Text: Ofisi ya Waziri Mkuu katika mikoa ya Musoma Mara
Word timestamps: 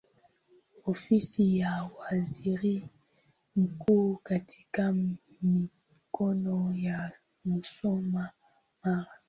Ofisi 0.85 1.57
ya 1.59 1.89
Waziri 1.99 2.89
Mkuu 3.55 4.15
katika 4.23 4.93
mikoa 5.41 6.73
ya 6.75 7.11
Musoma 7.45 8.29
Mara 8.83 9.05